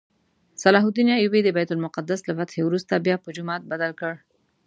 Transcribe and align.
صلاح 0.63 0.83
الدین 0.87 1.07
ایوبي 1.15 1.41
د 1.43 1.49
بیت 1.57 1.69
المقدس 1.73 2.19
له 2.27 2.33
فتحې 2.37 2.61
وروسته 2.65 3.03
بیا 3.05 3.15
په 3.23 3.29
جومات 3.35 3.61
بدل 3.71 3.91
کړ. 3.99 4.13